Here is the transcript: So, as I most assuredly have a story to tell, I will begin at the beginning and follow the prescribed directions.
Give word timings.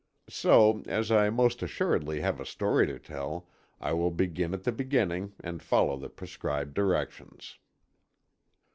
So, 0.31 0.81
as 0.87 1.11
I 1.11 1.29
most 1.29 1.61
assuredly 1.61 2.21
have 2.21 2.39
a 2.39 2.43
story 2.47 2.87
to 2.87 2.97
tell, 2.97 3.47
I 3.79 3.93
will 3.93 4.09
begin 4.09 4.51
at 4.51 4.63
the 4.63 4.71
beginning 4.71 5.33
and 5.43 5.61
follow 5.61 5.95
the 5.95 6.09
prescribed 6.09 6.73
directions. 6.73 7.59